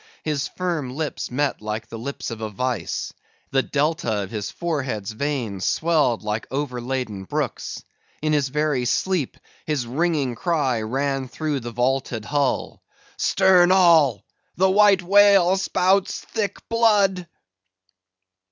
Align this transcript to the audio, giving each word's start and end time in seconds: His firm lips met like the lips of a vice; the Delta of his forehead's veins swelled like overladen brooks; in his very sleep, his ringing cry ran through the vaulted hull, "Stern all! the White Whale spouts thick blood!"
His 0.23 0.47
firm 0.47 0.95
lips 0.95 1.29
met 1.29 1.61
like 1.61 1.87
the 1.89 1.99
lips 1.99 2.31
of 2.31 2.41
a 2.41 2.49
vice; 2.49 3.13
the 3.51 3.61
Delta 3.61 4.23
of 4.23 4.31
his 4.31 4.49
forehead's 4.49 5.11
veins 5.11 5.63
swelled 5.63 6.23
like 6.23 6.47
overladen 6.49 7.23
brooks; 7.25 7.83
in 8.19 8.33
his 8.33 8.47
very 8.49 8.85
sleep, 8.85 9.37
his 9.67 9.85
ringing 9.85 10.33
cry 10.33 10.81
ran 10.81 11.27
through 11.27 11.59
the 11.59 11.69
vaulted 11.71 12.25
hull, 12.25 12.81
"Stern 13.17 13.71
all! 13.71 14.25
the 14.55 14.71
White 14.71 15.03
Whale 15.03 15.55
spouts 15.57 16.19
thick 16.21 16.67
blood!" 16.67 17.27